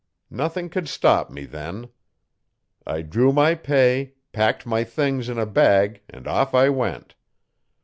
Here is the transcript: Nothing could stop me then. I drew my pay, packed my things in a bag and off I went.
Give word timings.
Nothing 0.31 0.67
could 0.71 0.89
stop 0.89 1.29
me 1.29 1.45
then. 1.45 1.89
I 2.87 3.03
drew 3.03 3.31
my 3.31 3.53
pay, 3.53 4.15
packed 4.31 4.65
my 4.65 4.83
things 4.83 5.29
in 5.29 5.37
a 5.37 5.45
bag 5.45 6.01
and 6.09 6.25
off 6.27 6.55
I 6.55 6.69
went. 6.69 7.13